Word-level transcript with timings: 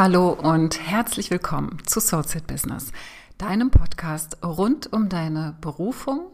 Hallo 0.00 0.30
und 0.30 0.78
herzlich 0.78 1.28
willkommen 1.32 1.78
zu 1.84 1.98
Soulset 1.98 2.46
Business, 2.46 2.92
deinem 3.36 3.72
Podcast 3.72 4.38
rund 4.44 4.92
um 4.92 5.08
deine 5.08 5.56
Berufung 5.60 6.30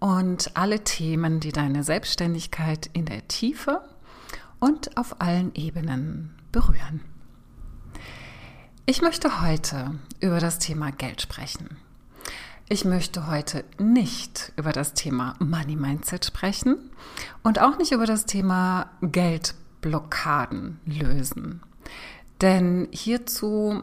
und 0.00 0.54
alle 0.54 0.84
Themen, 0.84 1.40
die 1.40 1.50
deine 1.50 1.82
Selbstständigkeit 1.82 2.90
in 2.92 3.06
der 3.06 3.26
Tiefe 3.26 3.80
und 4.58 4.98
auf 4.98 5.18
allen 5.22 5.54
Ebenen 5.54 6.34
berühren. 6.52 7.00
Ich 8.84 9.00
möchte 9.00 9.40
heute 9.40 9.94
über 10.20 10.38
das 10.38 10.58
Thema 10.58 10.92
Geld 10.92 11.22
sprechen. 11.22 11.78
Ich 12.68 12.84
möchte 12.84 13.28
heute 13.28 13.64
nicht 13.78 14.52
über 14.56 14.72
das 14.72 14.92
Thema 14.92 15.36
Money 15.38 15.76
Mindset 15.76 16.26
sprechen 16.26 16.76
und 17.42 17.62
auch 17.62 17.78
nicht 17.78 17.92
über 17.92 18.04
das 18.04 18.26
Thema 18.26 18.90
Geldblockaden 19.00 20.80
lösen. 20.84 21.62
Denn 22.40 22.88
hierzu 22.90 23.82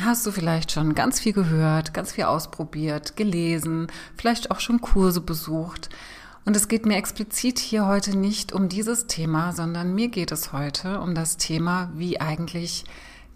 hast 0.00 0.26
du 0.26 0.32
vielleicht 0.32 0.72
schon 0.72 0.94
ganz 0.94 1.20
viel 1.20 1.32
gehört, 1.32 1.94
ganz 1.94 2.12
viel 2.12 2.24
ausprobiert, 2.24 3.16
gelesen, 3.16 3.88
vielleicht 4.16 4.50
auch 4.50 4.60
schon 4.60 4.80
Kurse 4.80 5.20
besucht. 5.20 5.88
Und 6.44 6.56
es 6.56 6.68
geht 6.68 6.86
mir 6.86 6.96
explizit 6.96 7.58
hier 7.58 7.86
heute 7.86 8.16
nicht 8.16 8.52
um 8.52 8.68
dieses 8.68 9.06
Thema, 9.06 9.52
sondern 9.52 9.94
mir 9.94 10.08
geht 10.08 10.32
es 10.32 10.52
heute 10.52 11.00
um 11.00 11.14
das 11.14 11.36
Thema, 11.36 11.90
wie 11.94 12.20
eigentlich 12.20 12.84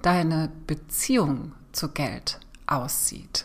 deine 0.03 0.51
Beziehung 0.67 1.53
zu 1.73 1.89
Geld 1.89 2.41
aussieht. 2.67 3.45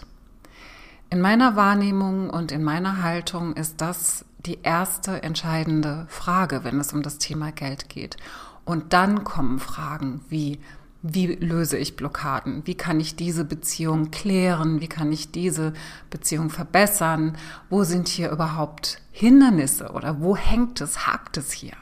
In 1.09 1.21
meiner 1.21 1.55
Wahrnehmung 1.55 2.29
und 2.29 2.51
in 2.51 2.63
meiner 2.63 3.03
Haltung 3.03 3.53
ist 3.55 3.81
das 3.81 4.25
die 4.45 4.59
erste 4.61 5.23
entscheidende 5.23 6.05
Frage, 6.07 6.63
wenn 6.63 6.79
es 6.79 6.93
um 6.93 7.01
das 7.01 7.17
Thema 7.17 7.51
Geld 7.51 7.89
geht. 7.89 8.17
Und 8.63 8.93
dann 8.93 9.23
kommen 9.23 9.59
Fragen 9.59 10.21
wie, 10.29 10.59
wie 11.01 11.27
löse 11.27 11.77
ich 11.77 11.95
Blockaden? 11.95 12.63
Wie 12.65 12.75
kann 12.75 12.99
ich 12.99 13.15
diese 13.15 13.45
Beziehung 13.45 14.11
klären? 14.11 14.81
Wie 14.81 14.89
kann 14.89 15.11
ich 15.11 15.31
diese 15.31 15.73
Beziehung 16.09 16.49
verbessern? 16.49 17.37
Wo 17.69 17.83
sind 17.83 18.07
hier 18.09 18.31
überhaupt 18.31 19.01
Hindernisse 19.11 19.91
oder 19.91 20.19
wo 20.19 20.35
hängt 20.35 20.81
es, 20.81 21.07
hakt 21.07 21.37
es 21.37 21.51
hier? 21.51 21.77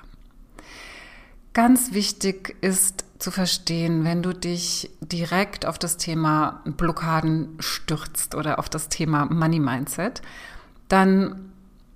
Ganz 1.54 1.94
wichtig 1.94 2.56
ist 2.62 3.06
zu 3.18 3.32
verstehen, 3.32 4.04
wenn 4.04 4.22
du 4.22 4.34
dich 4.34 4.92
direkt 5.02 5.66
auf 5.66 5.80
das 5.80 5.98
Thema 5.98 6.62
Blockaden 6.66 7.56
stürzt 7.60 8.36
oder 8.36 8.60
auf 8.60 8.70
das 8.70 8.90
Thema 8.90 9.26
Money 9.26 9.60
Mindset, 9.60 10.22
dann 10.88 11.52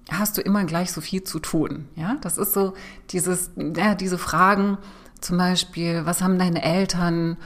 hast 0.09 0.37
du 0.37 0.41
immer 0.41 0.65
gleich 0.65 0.91
so 0.91 0.99
viel 1.01 1.23
zu 1.23 1.37
tun. 1.37 1.87
Ja, 1.95 2.17
das 2.21 2.39
ist 2.39 2.53
so 2.53 2.73
dieses, 3.11 3.51
ja, 3.55 3.93
diese 3.93 4.17
Fragen, 4.17 4.79
zum 5.21 5.37
Beispiel, 5.37 6.05
was 6.05 6.21
haben 6.21 6.39
deine 6.39 6.63
Eltern 6.63 7.37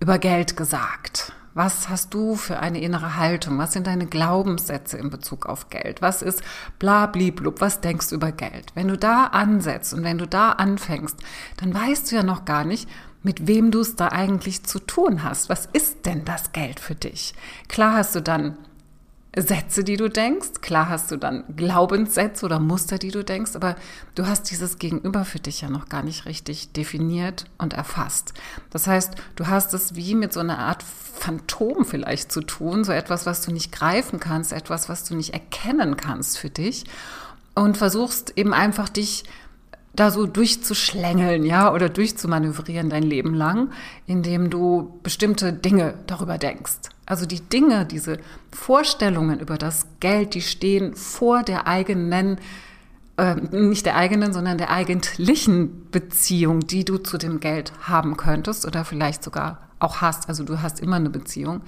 über 0.00 0.18
Geld 0.18 0.56
gesagt? 0.56 1.32
Was 1.54 1.88
hast 1.88 2.12
du 2.12 2.34
für 2.34 2.58
eine 2.58 2.80
innere 2.80 3.16
Haltung? 3.16 3.58
Was 3.58 3.72
sind 3.72 3.86
deine 3.86 4.06
Glaubenssätze 4.06 4.98
in 4.98 5.08
Bezug 5.08 5.46
auf 5.46 5.68
Geld? 5.68 6.02
Was 6.02 6.20
ist 6.20 6.42
bla 6.80 7.06
blub? 7.06 7.60
Was 7.60 7.80
denkst 7.80 8.08
du 8.10 8.16
über 8.16 8.32
Geld? 8.32 8.72
Wenn 8.74 8.88
du 8.88 8.98
da 8.98 9.26
ansetzt 9.26 9.94
und 9.94 10.02
wenn 10.02 10.18
du 10.18 10.26
da 10.26 10.52
anfängst, 10.52 11.16
dann 11.58 11.72
weißt 11.72 12.10
du 12.10 12.16
ja 12.16 12.22
noch 12.24 12.44
gar 12.44 12.64
nicht, 12.64 12.88
mit 13.22 13.46
wem 13.46 13.70
du 13.70 13.80
es 13.80 13.94
da 13.94 14.08
eigentlich 14.08 14.64
zu 14.64 14.80
tun 14.80 15.22
hast. 15.22 15.48
Was 15.48 15.66
ist 15.66 16.06
denn 16.06 16.24
das 16.24 16.52
Geld 16.52 16.80
für 16.80 16.96
dich? 16.96 17.34
Klar 17.68 17.94
hast 17.96 18.16
du 18.16 18.20
dann 18.20 18.58
Sätze, 19.36 19.82
die 19.84 19.96
du 19.96 20.08
denkst. 20.08 20.60
Klar 20.60 20.88
hast 20.88 21.10
du 21.10 21.16
dann 21.16 21.44
Glaubenssätze 21.56 22.46
oder 22.46 22.60
Muster, 22.60 22.98
die 22.98 23.10
du 23.10 23.24
denkst, 23.24 23.56
aber 23.56 23.76
du 24.14 24.26
hast 24.26 24.50
dieses 24.50 24.78
Gegenüber 24.78 25.24
für 25.24 25.40
dich 25.40 25.60
ja 25.60 25.70
noch 25.70 25.88
gar 25.88 26.02
nicht 26.02 26.26
richtig 26.26 26.72
definiert 26.72 27.46
und 27.58 27.72
erfasst. 27.72 28.32
Das 28.70 28.86
heißt, 28.86 29.14
du 29.36 29.46
hast 29.46 29.74
es 29.74 29.96
wie 29.96 30.14
mit 30.14 30.32
so 30.32 30.40
einer 30.40 30.58
Art 30.58 30.82
Phantom 30.82 31.84
vielleicht 31.84 32.30
zu 32.30 32.42
tun, 32.42 32.84
so 32.84 32.92
etwas, 32.92 33.26
was 33.26 33.42
du 33.42 33.52
nicht 33.52 33.72
greifen 33.72 34.20
kannst, 34.20 34.52
etwas, 34.52 34.88
was 34.88 35.04
du 35.04 35.14
nicht 35.14 35.32
erkennen 35.32 35.96
kannst 35.96 36.38
für 36.38 36.50
dich 36.50 36.84
und 37.54 37.76
versuchst 37.76 38.32
eben 38.36 38.52
einfach 38.52 38.88
dich 38.88 39.24
da 39.94 40.10
so 40.10 40.26
durchzuschlängeln, 40.26 41.44
ja, 41.44 41.72
oder 41.72 41.88
durchzumanövrieren 41.88 42.90
dein 42.90 43.04
Leben 43.04 43.32
lang, 43.32 43.70
indem 44.06 44.50
du 44.50 44.98
bestimmte 45.04 45.52
Dinge 45.52 45.94
darüber 46.06 46.36
denkst. 46.36 46.90
Also 47.06 47.26
die 47.26 47.40
Dinge, 47.40 47.84
diese 47.84 48.18
Vorstellungen 48.50 49.40
über 49.40 49.58
das 49.58 49.86
Geld, 50.00 50.34
die 50.34 50.40
stehen 50.40 50.96
vor 50.96 51.42
der 51.42 51.66
eigenen, 51.66 52.38
äh, 53.18 53.34
nicht 53.34 53.84
der 53.84 53.96
eigenen, 53.96 54.32
sondern 54.32 54.58
der 54.58 54.70
eigentlichen 54.70 55.90
Beziehung, 55.90 56.60
die 56.60 56.84
du 56.84 56.98
zu 56.98 57.18
dem 57.18 57.40
Geld 57.40 57.72
haben 57.82 58.16
könntest 58.16 58.66
oder 58.66 58.84
vielleicht 58.84 59.22
sogar 59.22 59.68
auch 59.78 60.00
hast. 60.00 60.28
Also 60.28 60.44
du 60.44 60.62
hast 60.62 60.80
immer 60.80 60.96
eine 60.96 61.10
Beziehung, 61.10 61.60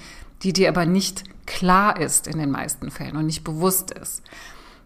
die 0.43 0.53
dir 0.53 0.69
aber 0.69 0.87
nicht 0.87 1.25
klar 1.47 2.01
ist 2.01 2.27
in 2.27 2.39
den 2.39 2.51
meisten 2.51 2.91
Fällen 2.91 3.17
und 3.17 3.27
nicht 3.27 3.45
bewusst 3.45 3.91
ist. 3.91 4.23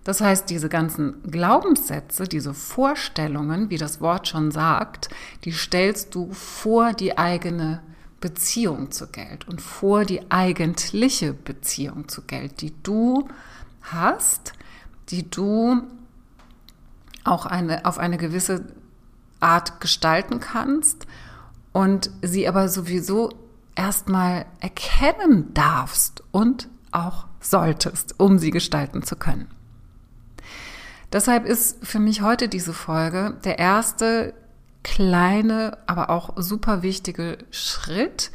Das 0.05 0.21
heißt, 0.21 0.49
diese 0.49 0.69
ganzen 0.69 1.23
Glaubenssätze, 1.31 2.25
diese 2.25 2.55
Vorstellungen, 2.55 3.71
wie 3.71 3.77
das 3.77 4.01
Wort 4.01 4.29
schon 4.29 4.51
sagt, 4.51 5.11
die 5.45 5.53
stellst 5.53 6.15
du 6.15 6.33
vor 6.33 6.93
die 6.95 7.19
eigene 7.19 7.83
Beziehung 8.21 8.91
zu 8.91 9.07
Geld 9.07 9.49
und 9.49 9.61
vor 9.61 10.05
die 10.05 10.31
eigentliche 10.31 11.33
Beziehung 11.33 12.09
zu 12.09 12.23
Geld, 12.23 12.61
die 12.61 12.75
du 12.83 13.29
hast, 13.83 14.53
die 15.09 15.29
du 15.29 15.83
auch 17.25 17.47
eine, 17.47 17.85
auf 17.87 17.99
eine 17.99 18.19
gewisse 18.19 18.67
Art 19.41 19.81
gestalten 19.81 20.41
kannst 20.41 21.07
und 21.73 22.11
sie 22.23 22.47
aber 22.47 22.69
sowieso 22.69 23.31
erstmal 23.75 24.47
erkennen 24.61 25.55
darfst 25.55 26.23
und 26.31 26.69
auch 26.93 27.27
solltest, 27.41 28.19
um 28.19 28.39
sie 28.39 28.51
gestalten 28.51 29.03
zu 29.03 29.17
können. 29.17 29.49
Deshalb 31.13 31.47
ist 31.47 31.85
für 31.85 31.99
mich 31.99 32.23
heute 32.23 32.49
diese 32.49 32.73
Folge 32.73 33.37
der 33.45 33.59
erste 33.59 34.35
kleine, 34.83 35.79
aber 35.87 36.11
auch 36.11 36.35
super 36.37 36.83
wichtige 36.83 37.39
Schritt 37.51 38.31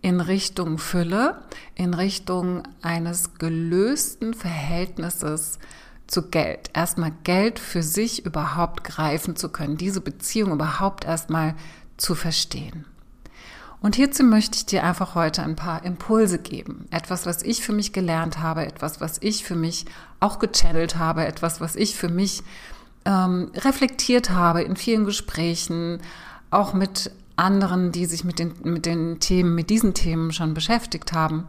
in 0.00 0.20
Richtung 0.20 0.78
Fülle, 0.78 1.42
in 1.74 1.94
Richtung 1.94 2.62
eines 2.82 3.34
gelösten 3.34 4.34
Verhältnisses 4.34 5.58
zu 6.06 6.30
Geld. 6.30 6.70
Erstmal 6.72 7.12
Geld 7.24 7.58
für 7.58 7.82
sich 7.82 8.24
überhaupt 8.24 8.84
greifen 8.84 9.36
zu 9.36 9.50
können, 9.50 9.76
diese 9.76 10.00
Beziehung 10.00 10.52
überhaupt 10.52 11.04
erstmal 11.04 11.54
zu 11.96 12.14
verstehen. 12.14 12.84
Und 13.80 13.94
hierzu 13.94 14.24
möchte 14.24 14.56
ich 14.56 14.66
dir 14.66 14.82
einfach 14.82 15.14
heute 15.14 15.42
ein 15.42 15.54
paar 15.54 15.84
Impulse 15.84 16.38
geben. 16.38 16.86
Etwas, 16.90 17.26
was 17.26 17.42
ich 17.42 17.62
für 17.62 17.72
mich 17.72 17.92
gelernt 17.92 18.40
habe, 18.40 18.66
etwas, 18.66 19.00
was 19.00 19.18
ich 19.20 19.44
für 19.44 19.54
mich 19.54 19.84
auch 20.18 20.40
gechannelt 20.40 20.96
habe, 20.96 21.26
etwas, 21.26 21.60
was 21.60 21.76
ich 21.76 21.94
für 21.94 22.08
mich 22.08 22.42
ähm, 23.08 23.50
reflektiert 23.54 24.30
habe 24.30 24.62
in 24.62 24.76
vielen 24.76 25.06
Gesprächen, 25.06 26.00
auch 26.50 26.74
mit 26.74 27.10
anderen, 27.36 27.90
die 27.90 28.04
sich 28.04 28.22
mit 28.22 28.38
den, 28.38 28.52
mit 28.64 28.84
den 28.84 29.18
Themen, 29.18 29.54
mit 29.54 29.70
diesen 29.70 29.94
Themen 29.94 30.30
schon 30.32 30.52
beschäftigt 30.52 31.12
haben. 31.12 31.46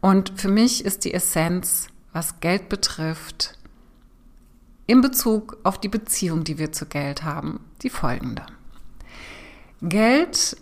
Und 0.00 0.32
für 0.36 0.48
mich 0.48 0.84
ist 0.84 1.04
die 1.04 1.12
Essenz, 1.12 1.88
was 2.12 2.38
Geld 2.40 2.68
betrifft, 2.68 3.58
in 4.86 5.00
Bezug 5.00 5.56
auf 5.64 5.80
die 5.80 5.88
Beziehung, 5.88 6.44
die 6.44 6.58
wir 6.58 6.70
zu 6.72 6.86
Geld 6.86 7.24
haben, 7.24 7.60
die 7.82 7.90
folgende. 7.90 8.46
Geld 9.80 10.56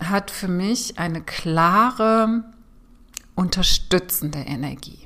hat 0.00 0.30
für 0.30 0.48
mich 0.48 0.98
eine 0.98 1.22
klare, 1.22 2.44
unterstützende 3.34 4.40
Energie. 4.40 4.98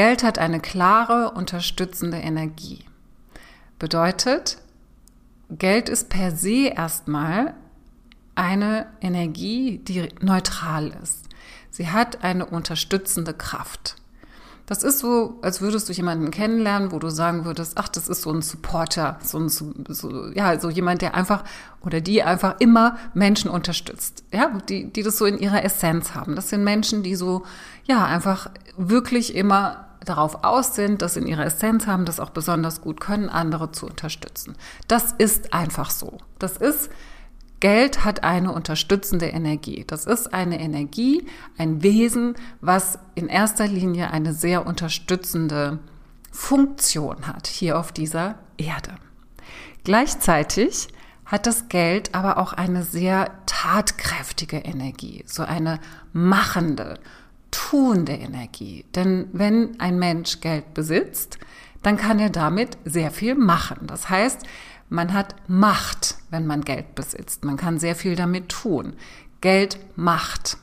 Geld 0.00 0.22
hat 0.22 0.38
eine 0.38 0.60
klare, 0.60 1.32
unterstützende 1.32 2.16
Energie. 2.16 2.86
Bedeutet, 3.78 4.56
Geld 5.50 5.90
ist 5.90 6.08
per 6.08 6.34
se 6.34 6.68
erstmal 6.68 7.52
eine 8.34 8.86
Energie, 9.02 9.76
die 9.76 10.08
neutral 10.22 10.96
ist. 11.02 11.26
Sie 11.68 11.88
hat 11.88 12.24
eine 12.24 12.46
unterstützende 12.46 13.34
Kraft. 13.34 13.96
Das 14.64 14.84
ist 14.84 15.00
so, 15.00 15.38
als 15.42 15.60
würdest 15.60 15.90
du 15.90 15.92
jemanden 15.92 16.30
kennenlernen, 16.30 16.92
wo 16.92 16.98
du 16.98 17.10
sagen 17.10 17.44
würdest, 17.44 17.76
ach, 17.76 17.88
das 17.88 18.08
ist 18.08 18.22
so 18.22 18.32
ein 18.32 18.40
Supporter, 18.40 19.18
so 19.22 19.38
ein, 19.38 19.50
so, 19.50 20.30
ja, 20.32 20.58
so 20.58 20.70
jemand, 20.70 21.02
der 21.02 21.14
einfach 21.14 21.44
oder 21.82 22.00
die 22.00 22.22
einfach 22.22 22.54
immer 22.58 22.96
Menschen 23.12 23.50
unterstützt, 23.50 24.24
ja, 24.32 24.50
die, 24.66 24.90
die 24.90 25.02
das 25.02 25.18
so 25.18 25.26
in 25.26 25.38
ihrer 25.38 25.62
Essenz 25.62 26.14
haben. 26.14 26.36
Das 26.36 26.48
sind 26.48 26.64
Menschen, 26.64 27.02
die 27.02 27.16
so, 27.16 27.44
ja, 27.84 28.06
einfach 28.06 28.48
wirklich 28.78 29.34
immer 29.34 29.89
darauf 30.04 30.44
aus 30.44 30.74
sind, 30.74 31.02
das 31.02 31.16
in 31.16 31.26
ihrer 31.26 31.44
Essenz 31.44 31.86
haben, 31.86 32.04
das 32.04 32.20
auch 32.20 32.30
besonders 32.30 32.80
gut 32.80 33.00
können, 33.00 33.28
andere 33.28 33.72
zu 33.72 33.86
unterstützen. 33.86 34.56
Das 34.88 35.12
ist 35.12 35.52
einfach 35.52 35.90
so. 35.90 36.18
Das 36.38 36.56
ist 36.56 36.90
Geld 37.60 38.06
hat 38.06 38.24
eine 38.24 38.52
unterstützende 38.52 39.26
Energie. 39.26 39.84
Das 39.86 40.06
ist 40.06 40.32
eine 40.32 40.58
Energie, 40.60 41.26
ein 41.58 41.82
Wesen, 41.82 42.34
was 42.62 42.98
in 43.14 43.28
erster 43.28 43.66
Linie 43.66 44.10
eine 44.10 44.32
sehr 44.32 44.66
unterstützende 44.66 45.78
Funktion 46.32 47.26
hat 47.26 47.46
hier 47.46 47.78
auf 47.78 47.92
dieser 47.92 48.36
Erde. 48.56 48.94
Gleichzeitig 49.84 50.88
hat 51.26 51.46
das 51.46 51.68
Geld 51.68 52.14
aber 52.14 52.38
auch 52.38 52.54
eine 52.54 52.82
sehr 52.82 53.30
tatkräftige 53.46 54.58
Energie, 54.58 55.22
so 55.26 55.42
eine 55.42 55.80
machende, 56.12 56.98
tuende 57.50 58.12
Energie. 58.12 58.84
Denn 58.94 59.28
wenn 59.32 59.80
ein 59.80 59.98
Mensch 59.98 60.40
Geld 60.40 60.74
besitzt, 60.74 61.38
dann 61.82 61.96
kann 61.96 62.18
er 62.18 62.30
damit 62.30 62.76
sehr 62.84 63.10
viel 63.10 63.34
machen. 63.34 63.86
Das 63.86 64.10
heißt, 64.10 64.42
man 64.88 65.12
hat 65.12 65.34
Macht, 65.48 66.16
wenn 66.30 66.46
man 66.46 66.62
Geld 66.62 66.94
besitzt. 66.94 67.44
Man 67.44 67.56
kann 67.56 67.78
sehr 67.78 67.94
viel 67.94 68.16
damit 68.16 68.48
tun. 68.48 68.94
Geld 69.40 69.78
macht. 69.96 70.58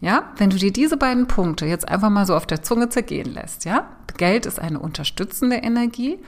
Ja, 0.00 0.32
wenn 0.36 0.48
du 0.48 0.56
dir 0.56 0.72
diese 0.72 0.96
beiden 0.96 1.26
Punkte 1.26 1.66
jetzt 1.66 1.88
einfach 1.88 2.08
mal 2.08 2.24
so 2.24 2.34
auf 2.34 2.46
der 2.46 2.62
Zunge 2.62 2.88
zergehen 2.88 3.34
lässt, 3.34 3.66
ja? 3.66 3.90
Geld 4.16 4.46
ist 4.46 4.58
eine 4.58 4.78
unterstützende 4.78 5.56
Energie 5.56 6.18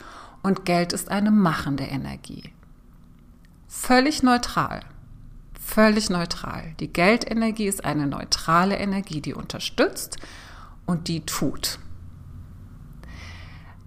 und 0.43 0.65
Geld 0.65 0.93
ist 0.93 1.11
eine 1.11 1.31
machende 1.31 1.85
Energie. 1.85 2.53
Völlig 3.69 4.23
neutral. 4.23 4.81
Völlig 5.65 6.11
neutral. 6.11 6.75
Die 6.81 6.93
Geldenergie 6.93 7.67
ist 7.67 7.85
eine 7.85 8.07
neutrale 8.07 8.77
Energie, 8.77 9.21
die 9.21 9.33
unterstützt 9.33 10.19
und 10.87 11.09
die 11.09 11.25
tut. 11.25 11.79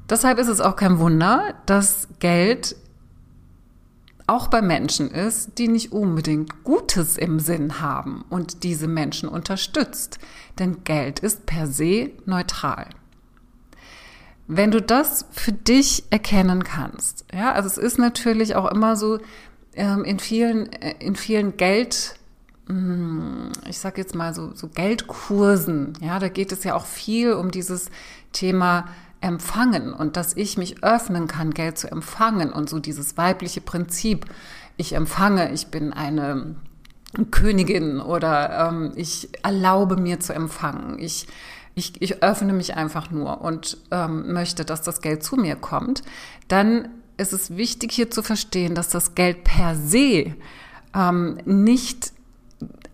Deshalb 0.10 0.40
ist 0.40 0.48
es 0.48 0.62
auch 0.62 0.76
kein 0.76 1.00
Wunder, 1.00 1.54
dass 1.66 2.08
Geld 2.20 2.76
auch 4.26 4.48
bei 4.48 4.62
Menschen 4.62 5.12
ist, 5.12 5.58
die 5.60 5.68
nicht 5.68 5.92
unbedingt 5.92 6.64
Gutes 6.64 7.18
im 7.18 7.40
Sinn 7.40 7.80
haben 7.82 8.26
und 8.30 8.64
diese 8.64 8.88
Menschen 8.88 9.30
unterstützt. 9.30 10.18
Denn 10.58 10.84
Geld 10.84 11.20
ist 11.20 11.46
per 11.46 11.68
se 11.68 12.12
neutral. 12.26 12.88
Wenn 14.48 14.72
du 14.72 14.82
das 14.82 15.26
für 15.32 15.52
dich 15.52 16.06
erkennen 16.10 16.64
kannst, 16.64 17.26
ja, 17.34 17.52
also 17.52 17.68
es 17.68 17.78
ist 17.78 18.00
natürlich 18.00 18.56
auch 18.56 18.72
immer 18.72 18.96
so 18.96 19.20
in 19.76 20.20
vielen, 20.20 20.72
äh, 20.74 20.96
in 21.00 21.16
vielen 21.16 21.58
Geld, 21.58 22.16
hm, 22.68 23.52
ich 23.70 23.80
sag 23.80 23.98
jetzt 23.98 24.16
mal 24.16 24.34
so, 24.34 24.52
so 24.56 24.68
Geldkursen, 24.68 25.94
ja, 26.02 26.20
da 26.20 26.30
geht 26.30 26.52
es 26.52 26.64
ja 26.64 26.76
auch 26.76 26.86
viel 26.86 27.34
um 27.34 27.52
dieses 27.52 27.90
Thema 28.32 28.86
empfangen 29.22 29.94
und 29.94 30.18
dass 30.18 30.36
ich 30.36 30.58
mich 30.58 30.84
öffnen 30.84 31.28
kann, 31.28 31.52
Geld 31.52 31.78
zu 31.78 31.92
empfangen 31.92 32.52
und 32.52 32.70
so 32.70 32.80
dieses 32.80 33.18
weibliche 33.18 33.62
Prinzip, 33.62 34.26
ich 34.78 34.94
empfange, 34.94 35.52
ich 35.52 35.68
bin 35.68 35.94
eine 35.94 36.56
Königin 37.32 38.00
oder 38.00 38.70
ähm, 38.70 38.92
ich 38.96 39.30
erlaube 39.44 39.98
mir 39.98 40.20
zu 40.20 40.34
empfangen, 40.34 41.00
ich, 41.00 41.28
ich, 41.74 42.02
ich 42.02 42.24
öffne 42.24 42.54
mich 42.54 42.76
einfach 42.76 43.10
nur 43.10 43.42
und 43.42 43.78
ähm, 43.92 44.32
möchte, 44.32 44.66
dass 44.66 44.82
das 44.82 45.02
Geld 45.02 45.24
zu 45.24 45.38
mir 45.38 45.56
kommt, 45.56 46.04
dann 46.48 46.90
ist 47.18 47.34
es 47.34 47.56
wichtig 47.56 47.92
hier 47.92 48.12
zu 48.12 48.24
verstehen, 48.24 48.76
dass 48.76 48.90
das 48.90 49.16
Geld 49.16 49.44
per 49.44 49.76
se 49.76 50.36
ähm, 50.94 51.38
nicht 51.46 52.14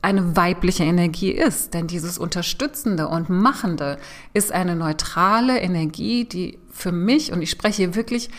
eine 0.01 0.35
weibliche 0.35 0.83
Energie 0.83 1.31
ist. 1.31 1.73
Denn 1.73 1.87
dieses 1.87 2.17
Unterstützende 2.17 3.07
und 3.07 3.29
Machende 3.29 3.97
ist 4.33 4.51
eine 4.51 4.75
neutrale 4.75 5.59
Energie, 5.59 6.25
die 6.25 6.57
für 6.71 6.91
mich, 6.91 7.31
und 7.31 7.41
ich 7.41 7.51
spreche 7.51 7.83
hier 7.83 7.95
wirklich 7.95 8.29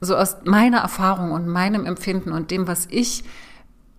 so 0.00 0.16
aus 0.16 0.36
meiner 0.44 0.78
Erfahrung 0.78 1.30
und 1.30 1.46
meinem 1.46 1.86
Empfinden 1.86 2.32
und 2.32 2.50
dem, 2.50 2.66
was 2.66 2.88
ich 2.90 3.22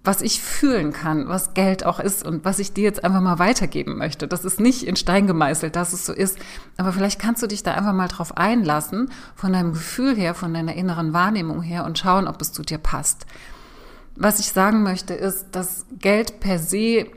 was 0.04 0.22
ich 0.22 0.42
fühlen 0.42 0.92
kann, 0.92 1.30
was 1.30 1.54
Geld 1.54 1.86
auch 1.86 2.00
ist 2.00 2.26
und 2.26 2.44
was 2.44 2.60
ich 2.60 2.74
dir 2.74 2.84
jetzt 2.84 3.04
einfach 3.04 3.22
mal 3.22 3.40
weitergeben 3.40 3.98
möchte. 3.98 4.28
Das 4.28 4.44
ist 4.44 4.60
nicht 4.60 4.84
in 4.84 4.98
Stein 4.98 5.28
gemeißelt, 5.28 5.76
dass 5.76 5.94
es 5.94 6.06
so 6.06 6.12
ist. 6.12 6.38
Aber 6.76 6.92
vielleicht 6.92 7.20
kannst 7.20 7.42
du 7.42 7.48
dich 7.48 7.64
da 7.64 7.74
einfach 7.74 7.94
mal 7.94 8.10
drauf 8.10 8.36
einlassen, 8.36 9.12
von 9.36 9.54
deinem 9.54 9.72
Gefühl 9.72 10.16
her, 10.16 10.34
von 10.34 10.54
deiner 10.54 10.74
inneren 10.74 11.14
Wahrnehmung 11.14 11.62
her 11.62 11.86
und 11.86 11.98
schauen, 11.98 12.28
ob 12.28 12.42
es 12.42 12.52
zu 12.52 12.64
dir 12.64 12.80
passt. 12.80 13.26
Was 14.16 14.40
ich 14.40 14.52
sagen 14.52 14.84
möchte, 14.84 15.14
ist, 15.14 15.48
dass 15.52 15.86
Geld 16.00 16.42
per 16.42 16.60
se 16.60 17.08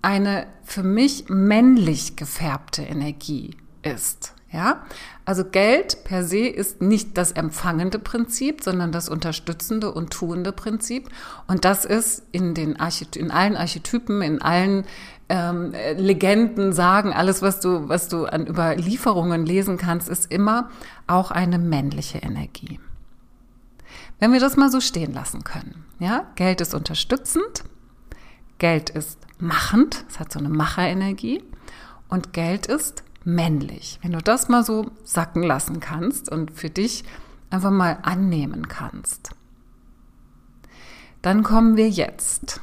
eine 0.00 0.46
für 0.64 0.82
mich 0.82 1.28
männlich 1.28 2.16
gefärbte 2.16 2.82
Energie 2.82 3.56
ist. 3.82 4.34
Ja, 4.50 4.82
also 5.26 5.44
Geld 5.44 6.04
per 6.04 6.24
se 6.24 6.46
ist 6.46 6.80
nicht 6.80 7.18
das 7.18 7.32
empfangende 7.32 7.98
Prinzip, 7.98 8.62
sondern 8.64 8.92
das 8.92 9.10
unterstützende 9.10 9.92
und 9.92 10.10
tuende 10.10 10.52
Prinzip. 10.52 11.10
Und 11.46 11.66
das 11.66 11.84
ist 11.84 12.22
in 12.32 12.54
den 12.54 12.80
Archety 12.80 13.18
in 13.18 13.30
allen 13.30 13.56
Archetypen, 13.56 14.22
in 14.22 14.40
allen 14.40 14.86
ähm, 15.28 15.74
Legenden, 15.96 16.72
Sagen, 16.72 17.12
alles, 17.12 17.42
was 17.42 17.60
du, 17.60 17.90
was 17.90 18.08
du 18.08 18.24
an 18.24 18.46
Überlieferungen 18.46 19.44
lesen 19.44 19.76
kannst, 19.76 20.08
ist 20.08 20.32
immer 20.32 20.70
auch 21.06 21.30
eine 21.30 21.58
männliche 21.58 22.18
Energie. 22.18 22.80
Wenn 24.18 24.32
wir 24.32 24.40
das 24.40 24.56
mal 24.56 24.70
so 24.70 24.80
stehen 24.80 25.12
lassen 25.12 25.44
können, 25.44 25.84
ja, 25.98 26.26
Geld 26.36 26.62
ist 26.62 26.74
unterstützend, 26.74 27.64
Geld 28.56 28.88
ist 28.88 29.18
machend, 29.38 30.04
es 30.08 30.18
hat 30.18 30.32
so 30.32 30.38
eine 30.38 30.48
Macherenergie 30.48 31.44
und 32.08 32.32
Geld 32.32 32.66
ist 32.66 33.04
männlich. 33.28 33.98
Wenn 34.02 34.12
du 34.12 34.18
das 34.18 34.48
mal 34.48 34.64
so 34.64 34.90
sacken 35.04 35.42
lassen 35.42 35.80
kannst 35.80 36.30
und 36.30 36.50
für 36.50 36.70
dich 36.70 37.04
einfach 37.50 37.70
mal 37.70 37.98
annehmen 38.02 38.68
kannst. 38.68 39.30
Dann 41.22 41.42
kommen 41.42 41.76
wir 41.76 41.88
jetzt 41.88 42.60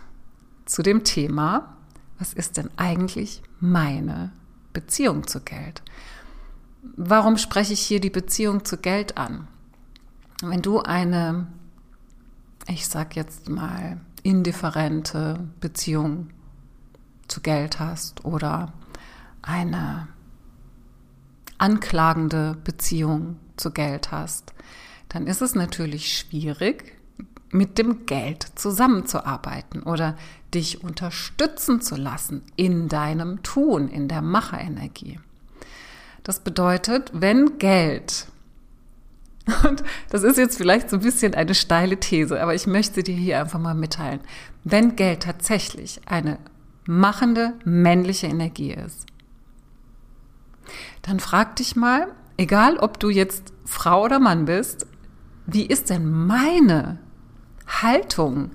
zu 0.66 0.82
dem 0.82 1.04
Thema, 1.04 1.78
was 2.18 2.34
ist 2.34 2.58
denn 2.58 2.70
eigentlich 2.78 3.44
meine 3.60 4.32
Beziehung 4.74 5.28
zu 5.28 5.42
Geld? 5.42 5.84
Warum 6.96 7.38
spreche 7.38 7.74
ich 7.74 7.82
hier 7.82 8.00
die 8.00 8.10
Beziehung 8.10 8.66
zu 8.66 8.78
Geld 8.78 9.18
an? 9.18 9.48
Wenn 10.42 10.62
du 10.62 10.80
eine, 10.80 11.48
ich 12.68 12.88
sag 12.88 13.16
jetzt 13.16 13.50
mal, 13.50 14.00
indifferente 14.24 15.48
Beziehung 15.60 16.30
zu 17.28 17.42
Geld 17.42 17.80
hast 17.80 18.26
oder 18.26 18.74
eine 19.42 20.08
anklagende 21.58 22.58
Beziehung 22.64 23.38
zu 23.58 23.72
Geld 23.72 24.12
hast, 24.12 24.54
dann 25.10 25.28
ist 25.28 25.42
es 25.42 25.56
natürlich 25.56 26.18
schwierig, 26.18 26.96
mit 27.52 27.78
dem 27.78 28.06
Geld 28.06 28.46
zusammenzuarbeiten 28.56 29.84
oder 29.84 30.18
dich 30.54 30.84
unterstützen 30.84 31.82
zu 31.82 31.96
lassen 31.96 32.44
in 32.56 32.90
deinem 32.90 33.44
Tun, 33.44 33.88
in 33.88 34.08
der 34.08 34.22
Macherenergie. 34.22 35.20
Das 36.24 36.40
bedeutet, 36.40 37.12
wenn 37.14 37.58
Geld, 37.60 38.28
und 39.64 39.84
das 40.10 40.24
ist 40.24 40.38
jetzt 40.38 40.58
vielleicht 40.58 40.90
so 40.90 40.98
ein 40.98 41.04
bisschen 41.04 41.34
eine 41.34 41.56
steile 41.56 41.98
These, 41.98 42.42
aber 42.42 42.56
ich 42.56 42.68
möchte 42.68 43.04
dir 43.04 43.16
hier 43.16 43.40
einfach 43.40 43.60
mal 43.60 43.76
mitteilen, 43.76 44.20
wenn 44.64 44.96
Geld 44.96 45.24
tatsächlich 45.24 46.02
eine 46.06 46.40
machende 46.88 47.54
männliche 47.64 48.28
Energie 48.28 48.74
ist, 48.74 49.06
dann 51.02 51.20
frag 51.20 51.56
dich 51.56 51.76
mal, 51.76 52.08
egal 52.38 52.78
ob 52.78 53.00
du 53.00 53.10
jetzt 53.10 53.54
Frau 53.66 54.04
oder 54.04 54.20
Mann 54.20 54.46
bist, 54.46 54.88
wie 55.46 55.66
ist 55.66 55.90
denn 55.90 56.10
meine 56.10 57.00
Haltung 57.68 58.52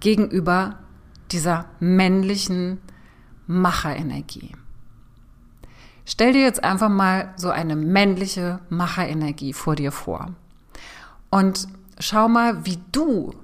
gegenüber 0.00 0.78
dieser 1.30 1.66
männlichen 1.80 2.80
Macherenergie? 3.46 4.52
Stell 6.04 6.32
dir 6.32 6.42
jetzt 6.42 6.64
einfach 6.64 6.88
mal 6.88 7.32
so 7.36 7.50
eine 7.50 7.76
männliche 7.76 8.60
Macherenergie 8.70 9.52
vor 9.52 9.76
dir 9.76 9.92
vor 9.92 10.34
und 11.30 11.68
schau 11.98 12.28
mal, 12.28 12.66
wie 12.66 12.78
du 12.90 13.34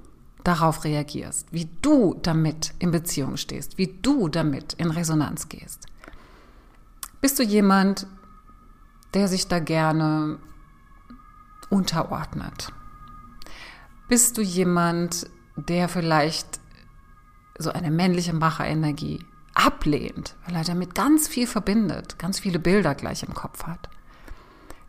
darauf 0.43 0.83
reagierst, 0.83 1.47
wie 1.51 1.69
du 1.81 2.15
damit 2.21 2.73
in 2.79 2.91
Beziehung 2.91 3.37
stehst, 3.37 3.77
wie 3.77 3.97
du 4.01 4.29
damit 4.29 4.73
in 4.73 4.91
Resonanz 4.91 5.49
gehst. 5.49 5.85
Bist 7.21 7.37
du 7.37 7.43
jemand, 7.43 8.07
der 9.13 9.27
sich 9.27 9.47
da 9.47 9.59
gerne 9.59 10.39
unterordnet? 11.69 12.71
Bist 14.07 14.37
du 14.37 14.41
jemand, 14.41 15.29
der 15.55 15.89
vielleicht 15.89 16.59
so 17.57 17.71
eine 17.71 17.91
männliche 17.91 18.33
Macherenergie 18.33 19.19
ablehnt, 19.53 20.35
weil 20.45 20.55
er 20.55 20.63
damit 20.63 20.95
ganz 20.95 21.27
viel 21.27 21.45
verbindet, 21.45 22.17
ganz 22.17 22.39
viele 22.39 22.59
Bilder 22.59 22.95
gleich 22.95 23.23
im 23.23 23.33
Kopf 23.33 23.63
hat? 23.63 23.89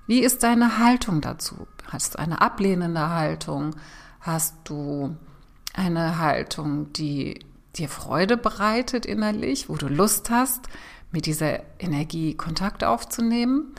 Wie 0.06 0.20
ist 0.20 0.42
deine 0.42 0.78
Haltung 0.78 1.20
dazu? 1.20 1.66
Hast 1.88 2.14
du 2.14 2.18
eine 2.20 2.40
ablehnende 2.40 3.10
Haltung? 3.10 3.74
Hast 4.20 4.54
du 4.64 5.16
eine 5.74 6.18
Haltung, 6.18 6.92
die 6.92 7.44
dir 7.76 7.88
Freude 7.88 8.36
bereitet 8.36 9.06
innerlich, 9.06 9.68
wo 9.68 9.76
du 9.76 9.88
Lust 9.88 10.30
hast, 10.30 10.68
mit 11.12 11.26
dieser 11.26 11.60
Energie 11.78 12.34
Kontakt 12.34 12.84
aufzunehmen? 12.84 13.74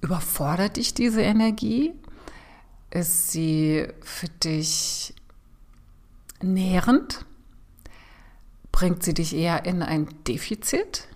Überfordert 0.00 0.76
dich 0.76 0.94
diese 0.94 1.22
Energie? 1.22 1.92
Ist 2.90 3.30
sie 3.30 3.88
für 4.00 4.28
dich 4.28 5.14
nährend? 6.42 7.24
Bringt 8.70 9.02
sie 9.02 9.14
dich 9.14 9.34
eher 9.34 9.64
in 9.64 9.82
ein 9.82 10.08
Defizit, 10.26 11.08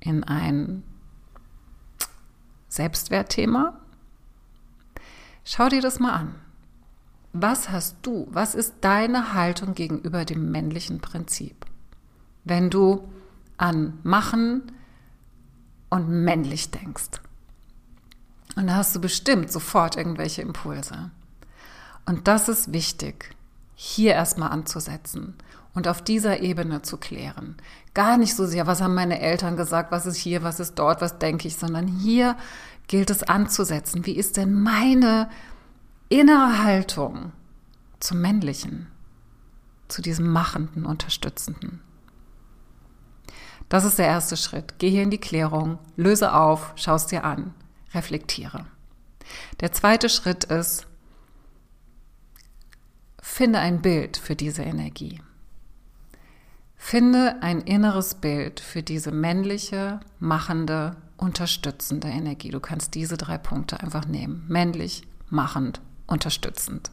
in 0.00 0.24
ein 0.24 0.82
Selbstwertthema? 2.68 3.78
Schau 5.44 5.68
dir 5.68 5.82
das 5.82 6.00
mal 6.00 6.12
an. 6.12 6.34
was 7.32 7.70
hast 7.70 7.96
du, 8.02 8.28
was 8.30 8.54
ist 8.54 8.74
deine 8.82 9.32
Haltung 9.32 9.74
gegenüber 9.74 10.24
dem 10.24 10.50
männlichen 10.50 11.00
Prinzip? 11.00 11.64
Wenn 12.44 12.68
du 12.68 13.08
an 13.56 13.98
machen 14.02 14.72
und 15.92 16.08
männlich 16.08 16.70
denkst. 16.70 17.20
Und 18.56 18.66
da 18.66 18.76
hast 18.76 18.96
du 18.96 19.00
bestimmt 19.00 19.52
sofort 19.52 19.94
irgendwelche 19.94 20.40
Impulse. 20.40 21.10
Und 22.06 22.28
das 22.28 22.48
ist 22.48 22.72
wichtig, 22.72 23.36
hier 23.74 24.14
erstmal 24.14 24.50
anzusetzen 24.50 25.34
und 25.74 25.86
auf 25.88 26.00
dieser 26.00 26.40
Ebene 26.40 26.80
zu 26.80 26.96
klären. 26.96 27.56
Gar 27.92 28.16
nicht 28.16 28.34
so 28.34 28.46
sehr, 28.46 28.66
was 28.66 28.80
haben 28.80 28.94
meine 28.94 29.20
Eltern 29.20 29.58
gesagt, 29.58 29.92
was 29.92 30.06
ist 30.06 30.16
hier, 30.16 30.42
was 30.42 30.60
ist 30.60 30.76
dort, 30.76 31.02
was 31.02 31.18
denke 31.18 31.46
ich, 31.46 31.56
sondern 31.56 31.86
hier 31.86 32.38
gilt 32.86 33.10
es 33.10 33.22
anzusetzen. 33.22 34.06
Wie 34.06 34.16
ist 34.16 34.38
denn 34.38 34.62
meine 34.62 35.28
innere 36.08 36.64
Haltung 36.64 37.32
zum 38.00 38.22
Männlichen, 38.22 38.86
zu 39.88 40.00
diesem 40.00 40.32
Machenden, 40.32 40.86
Unterstützenden? 40.86 41.82
Das 43.72 43.86
ist 43.86 43.98
der 43.98 44.06
erste 44.06 44.36
Schritt. 44.36 44.74
Geh 44.76 44.90
hier 44.90 45.02
in 45.02 45.08
die 45.08 45.16
Klärung, 45.16 45.78
löse 45.96 46.34
auf, 46.34 46.74
schau 46.76 46.94
es 46.94 47.06
dir 47.06 47.24
an, 47.24 47.54
reflektiere. 47.94 48.66
Der 49.60 49.72
zweite 49.72 50.10
Schritt 50.10 50.44
ist, 50.44 50.86
finde 53.22 53.60
ein 53.60 53.80
Bild 53.80 54.18
für 54.18 54.36
diese 54.36 54.60
Energie. 54.62 55.22
Finde 56.76 57.40
ein 57.40 57.62
inneres 57.62 58.16
Bild 58.16 58.60
für 58.60 58.82
diese 58.82 59.10
männliche, 59.10 60.00
machende, 60.18 60.96
unterstützende 61.16 62.08
Energie. 62.08 62.50
Du 62.50 62.60
kannst 62.60 62.94
diese 62.94 63.16
drei 63.16 63.38
Punkte 63.38 63.80
einfach 63.80 64.04
nehmen. 64.04 64.44
Männlich, 64.48 65.02
machend, 65.30 65.80
unterstützend. 66.06 66.90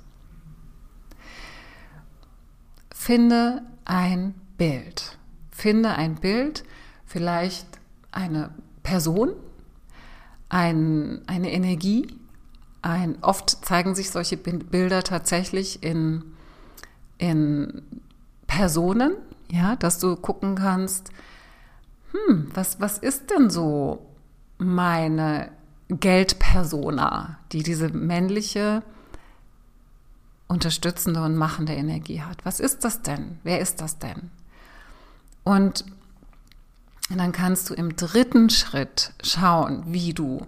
Finde 2.95 3.63
ein 3.83 4.33
Bild. 4.57 5.18
Finde 5.59 5.89
ein 5.89 6.15
Bild, 6.15 6.63
vielleicht 7.05 7.67
eine 8.13 8.51
Person, 8.81 9.33
ein, 10.47 11.21
eine 11.27 11.51
Energie. 11.51 12.07
Ein, 12.81 13.17
oft 13.21 13.65
zeigen 13.65 13.93
sich 13.93 14.09
solche 14.09 14.37
Bilder 14.37 15.03
tatsächlich 15.03 15.83
in, 15.83 16.23
in 17.17 17.81
Personen, 18.47 19.17
ja, 19.51 19.75
dass 19.75 19.99
du 19.99 20.15
gucken 20.15 20.55
kannst, 20.55 21.09
hm, 22.13 22.49
was, 22.53 22.79
was 22.79 22.97
ist 22.97 23.29
denn 23.29 23.49
so 23.49 24.07
meine 24.59 25.51
Geldpersona, 25.89 27.37
die 27.51 27.63
diese 27.63 27.89
männliche, 27.89 28.81
unterstützende 30.47 31.21
und 31.21 31.35
machende 31.35 31.73
Energie 31.73 32.21
hat? 32.21 32.45
Was 32.45 32.61
ist 32.61 32.85
das 32.85 33.01
denn? 33.01 33.39
Wer 33.43 33.59
ist 33.59 33.81
das 33.81 33.99
denn? 33.99 34.31
Und 35.49 35.83
dann 37.09 37.31
kannst 37.31 37.71
du 37.71 37.73
im 37.73 37.95
dritten 37.95 38.51
Schritt 38.51 39.13
schauen, 39.23 39.81
wie 39.87 40.13
du 40.13 40.45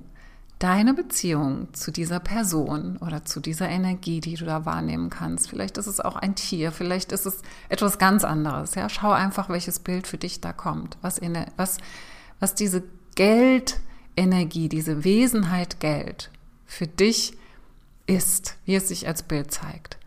deine 0.60 0.93
Beziehung 0.93 1.74
zu 1.74 1.89
dieser 1.89 2.20
Person 2.20 2.98
oder 2.98 3.25
zu 3.25 3.39
dieser 3.39 3.67
Energie, 3.67 4.20
die 4.20 4.36
du 4.36 4.46
da 4.46 4.63
wahrnehmen 4.63 5.10
kannst. 5.10 5.50
Vielleicht 5.50 5.79
ist 5.79 5.88
es 5.88 6.01
auch 6.01 6.15
ein 6.17 6.36
Tier, 6.36 6.72
vielleicht 6.72 7.13
ist 7.13 7.25
es 7.25 7.41
etwas 7.67 7.98
ganz 7.98 8.24
anderes. 8.24 8.75
Ja, 8.75 8.89
schau 8.89 9.10
einfach, 9.10 9.50
welches 9.50 9.79
Bild 9.79 10.05
für 10.05 10.20
dich 10.20 10.39
da 10.39 10.53
kommt. 10.53 11.00
Was, 11.01 11.17
in, 11.17 11.36
was, 11.58 11.77
was 12.39 12.53
diese 12.53 12.84
Geldenergie, 13.15 14.70
diese 14.70 15.03
Wesenheit 15.03 15.79
Geld 15.79 16.29
für 16.67 16.86
dich 16.86 17.36
ist, 18.05 18.55
wie 18.65 18.75
es 18.75 18.88
sich 18.88 19.08
als 19.08 19.24
Bild 19.24 19.51
zeigt. 19.51 19.98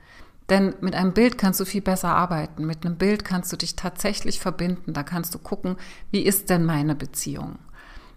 Denn 0.50 0.74
mit 0.80 0.94
einem 0.94 1.12
Bild 1.12 1.38
kannst 1.38 1.60
du 1.60 1.64
viel 1.64 1.80
besser 1.80 2.10
arbeiten. 2.10 2.66
Mit 2.66 2.84
einem 2.84 2.96
Bild 2.96 3.24
kannst 3.24 3.52
du 3.52 3.56
dich 3.56 3.76
tatsächlich 3.76 4.40
verbinden. 4.40 4.92
Da 4.92 5.02
kannst 5.02 5.34
du 5.34 5.38
gucken, 5.38 5.76
wie 6.10 6.22
ist 6.22 6.50
denn 6.50 6.64
meine 6.64 6.94
Beziehung? 6.94 7.58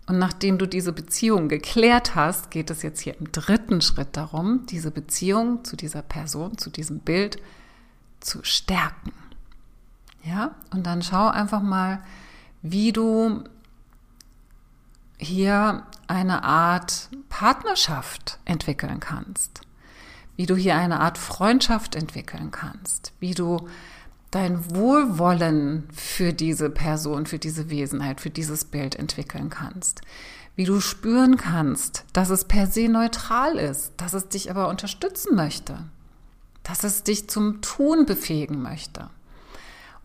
Und 0.07 0.19
nachdem 0.19 0.57
du 0.57 0.65
diese 0.65 0.93
Beziehung 0.93 1.49
geklärt 1.49 2.15
hast, 2.15 2.49
geht 2.49 2.69
es 2.69 2.81
jetzt 2.81 3.01
hier 3.01 3.17
im 3.19 3.31
dritten 3.31 3.81
Schritt 3.81 4.15
darum, 4.15 4.65
diese 4.65 4.91
Beziehung 4.91 5.65
zu 5.65 5.75
dieser 5.75 6.01
Person, 6.01 6.57
zu 6.57 6.69
diesem 6.69 6.99
Bild 6.99 7.41
zu 8.19 8.39
stärken. 8.43 9.11
Ja, 10.23 10.55
und 10.73 10.85
dann 10.85 11.01
schau 11.01 11.27
einfach 11.27 11.61
mal, 11.61 12.01
wie 12.61 12.91
du 12.91 13.43
hier 15.17 15.83
eine 16.07 16.43
Art 16.43 17.09
Partnerschaft 17.29 18.39
entwickeln 18.45 18.99
kannst, 18.99 19.61
wie 20.37 20.45
du 20.45 20.55
hier 20.55 20.77
eine 20.77 21.01
Art 21.01 21.17
Freundschaft 21.17 21.95
entwickeln 21.95 22.51
kannst, 22.51 23.11
wie 23.19 23.33
du 23.33 23.67
dein 24.31 24.73
Wohlwollen 24.75 25.89
für 25.91 26.31
diese 26.31 26.69
Person, 26.69 27.25
für 27.25 27.39
diese 27.39 27.69
Wesenheit, 27.69 28.21
für 28.21 28.29
dieses 28.29 28.65
Bild 28.65 28.95
entwickeln 28.95 29.49
kannst. 29.49 30.01
Wie 30.55 30.65
du 30.65 30.79
spüren 30.79 31.37
kannst, 31.37 32.05
dass 32.13 32.29
es 32.29 32.45
per 32.45 32.67
se 32.67 32.87
neutral 32.87 33.57
ist, 33.57 33.93
dass 33.97 34.13
es 34.13 34.29
dich 34.29 34.49
aber 34.49 34.69
unterstützen 34.69 35.35
möchte, 35.35 35.77
dass 36.63 36.83
es 36.83 37.03
dich 37.03 37.29
zum 37.29 37.61
Tun 37.61 38.05
befähigen 38.05 38.61
möchte. 38.61 39.09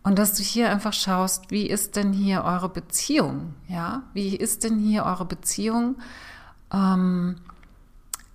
Und 0.03 0.19
dass 0.19 0.33
du 0.33 0.43
hier 0.43 0.69
einfach 0.69 0.93
schaust, 0.93 1.49
wie 1.49 1.67
ist 1.67 1.95
denn 1.95 2.11
hier 2.11 2.43
eure 2.43 2.69
Beziehung? 2.69 3.55
Ja, 3.67 4.03
wie 4.13 4.35
ist 4.35 4.63
denn 4.63 4.77
hier 4.79 5.05
eure 5.05 5.25
Beziehung? 5.25 5.95
Ähm, 6.73 7.37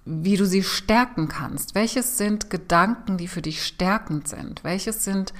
wie 0.08 0.36
du 0.36 0.46
sie 0.46 0.62
stärken 0.62 1.28
kannst. 1.28 1.74
Welches 1.74 2.16
sind 2.16 2.48
Gedanken, 2.48 3.18
die 3.18 3.28
für 3.28 3.42
dich 3.42 3.62
stärkend 3.62 4.26
sind? 4.26 4.64
Welches 4.64 5.04
sind 5.04 5.34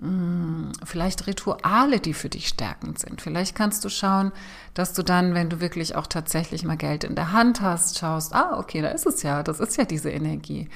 hm, 0.00 0.72
vielleicht 0.84 1.26
Rituale, 1.26 2.00
die 2.00 2.14
für 2.14 2.28
dich 2.28 2.48
stärkend 2.48 2.98
sind. 2.98 3.20
Vielleicht 3.20 3.54
kannst 3.54 3.84
du 3.84 3.88
schauen, 3.88 4.32
dass 4.74 4.92
du 4.92 5.02
dann, 5.02 5.34
wenn 5.34 5.50
du 5.50 5.60
wirklich 5.60 5.94
auch 5.96 6.06
tatsächlich 6.06 6.64
mal 6.64 6.76
Geld 6.76 7.04
in 7.04 7.16
der 7.16 7.32
Hand 7.32 7.60
hast, 7.60 7.98
schaust, 7.98 8.34
ah, 8.34 8.58
okay, 8.58 8.80
da 8.80 8.88
ist 8.88 9.06
es 9.06 9.22
ja, 9.22 9.42
das 9.42 9.60
ist 9.60 9.76
ja 9.76 9.84
diese 9.84 10.10
Energie. 10.10 10.68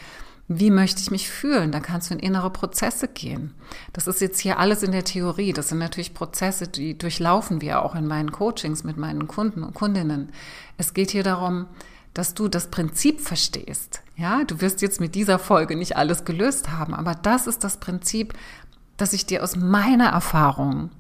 Wie 0.49 0.71
möchte 0.71 1.01
ich 1.01 1.11
mich 1.11 1.31
fühlen? 1.31 1.71
Da 1.71 1.81
kannst 1.81 2.11
du 2.11 2.15
in 2.15 2.21
innere 2.21 2.51
Prozesse 2.51 3.09
gehen. 3.09 3.55
Das 3.93 4.09
ist 4.09 4.21
jetzt 4.21 4.41
hier 4.41 4.59
alles 4.59 4.83
in 4.83 4.93
der 4.93 5.05
Theorie. 5.05 5.53
Das 5.53 5.69
sind 5.69 5.79
natürlich 5.79 6.15
Prozesse, 6.15 6.67
die 6.69 6.99
durchlaufen 6.99 7.61
wir 7.61 7.83
auch 7.83 7.95
in 7.95 8.07
meinen 8.07 8.33
Coachings 8.33 8.83
mit 8.85 8.97
meinen 8.97 9.29
Kunden 9.29 9.63
und 9.63 9.75
Kundinnen. 9.75 10.33
Es 10.77 10.95
geht 10.95 11.13
hier 11.13 11.23
darum, 11.23 11.69
dass 12.15 12.35
du 12.35 12.49
das 12.49 12.69
Prinzip 12.69 13.21
verstehst. 13.21 14.03
Ja, 14.17 14.45
du 14.45 14.61
wirst 14.61 14.83
jetzt 14.83 15.01
mit 15.01 15.15
dieser 15.15 15.39
Folge 15.39 15.77
nicht 15.77 15.97
alles 15.97 16.25
gelöst 16.25 16.71
haben, 16.71 16.95
aber 16.95 17.15
das 17.15 17.47
ist 17.47 17.65
das 17.65 17.79
Prinzip, 17.79 18.35
das 18.97 19.13
ich 19.13 19.27
dir 19.27 19.43
aus 19.43 19.57
meiner 19.57 20.11
Erfahrung 20.11 20.91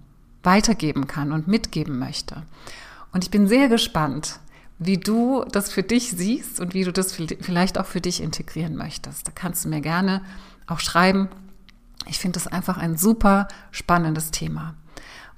weitergeben 0.42 1.06
kann 1.06 1.32
und 1.32 1.48
mitgeben 1.48 1.98
möchte. 1.98 2.42
Und 3.12 3.24
ich 3.24 3.30
bin 3.30 3.46
sehr 3.46 3.68
gespannt, 3.68 4.40
wie 4.78 4.98
du 4.98 5.44
das 5.52 5.70
für 5.70 5.82
dich 5.82 6.10
siehst 6.10 6.58
und 6.58 6.74
wie 6.74 6.84
du 6.84 6.92
das 6.92 7.12
vielleicht 7.12 7.78
auch 7.78 7.86
für 7.86 8.00
dich 8.00 8.20
integrieren 8.20 8.74
möchtest. 8.74 9.28
Da 9.28 9.32
kannst 9.34 9.64
du 9.64 9.68
mir 9.68 9.80
gerne 9.80 10.22
auch 10.66 10.80
schreiben. 10.80 11.28
Ich 12.06 12.18
finde 12.18 12.40
das 12.40 12.48
einfach 12.48 12.78
ein 12.78 12.96
super 12.96 13.46
spannendes 13.70 14.30
Thema. 14.30 14.74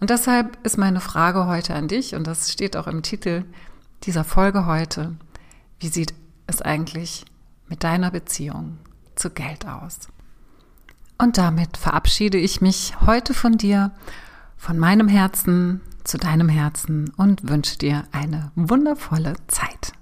Und 0.01 0.11
deshalb 0.11 0.59
ist 0.65 0.79
meine 0.79 1.01
Frage 1.01 1.47
heute 1.47 1.75
an 1.75 1.89
dich, 1.89 2.15
und 2.15 2.27
das 2.27 2.53
steht 2.53 2.77
auch 2.77 2.87
im 2.87 3.03
Titel 3.03 3.45
dieser 4.05 4.25
Folge 4.25 4.67
heute, 4.67 5.15
wie 5.81 5.89
sieht 5.89 6.15
es 6.47 6.63
eigentlich 6.63 7.25
mit 7.69 7.85
deiner 7.85 8.11
Beziehung 8.11 8.79
zu 9.15 9.31
Geld 9.31 9.67
aus? 9.67 10.09
Und 11.19 11.39
damit 11.39 11.77
verabschiede 11.77 12.39
ich 12.39 12.61
mich 12.61 12.95
heute 13.01 13.35
von 13.35 13.57
dir, 13.57 13.93
von 14.57 14.79
meinem 14.79 15.09
Herzen 15.09 15.81
zu 16.05 16.19
deinem 16.19 16.49
Herzen 16.49 17.11
und 17.17 17.49
wünsche 17.49 17.79
dir 17.79 18.05
eine 18.13 18.53
wundervolle 18.55 19.35
Zeit. 19.49 19.93